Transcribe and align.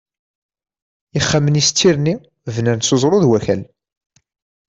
Ixxamen-is 1.19 1.69
d 1.71 1.75
tirni 1.77 2.15
bnan 2.55 2.79
s 2.87 2.89
uẓru 2.95 3.17
d 3.23 3.25
wakal. 3.29 3.61